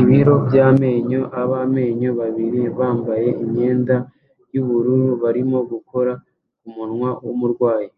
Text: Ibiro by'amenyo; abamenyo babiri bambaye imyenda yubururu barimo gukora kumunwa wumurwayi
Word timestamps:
Ibiro 0.00 0.34
by'amenyo; 0.46 1.20
abamenyo 1.42 2.10
babiri 2.20 2.62
bambaye 2.78 3.28
imyenda 3.44 3.96
yubururu 4.52 5.08
barimo 5.22 5.58
gukora 5.70 6.12
kumunwa 6.60 7.10
wumurwayi 7.24 7.90